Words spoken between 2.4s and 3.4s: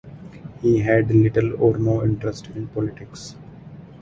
in politics.